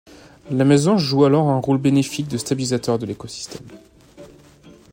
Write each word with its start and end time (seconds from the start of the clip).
La 0.49 0.65
mésange 0.65 1.03
joue 1.03 1.25
alors 1.25 1.49
un 1.49 1.59
rôle 1.59 1.77
bénéfique 1.77 2.27
de 2.27 2.39
stabilisateur 2.39 2.97
de 2.97 3.05
l'écosystème. 3.05 3.67